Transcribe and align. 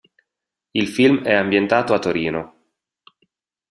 Il 0.71 0.87
film 0.87 1.21
è 1.21 1.31
ambientato 1.35 1.93
a 1.93 1.99
Torino. 1.99 2.55